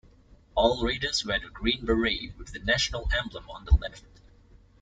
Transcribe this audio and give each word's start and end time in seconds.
All 0.55 0.83
Raiders 0.83 1.23
wear 1.23 1.39
the 1.39 1.49
green 1.51 1.85
beret 1.85 2.33
with 2.35 2.53
the 2.53 2.57
national 2.57 3.07
emblem 3.15 3.47
on 3.51 3.65
the 3.65 3.75
left. 3.75 4.01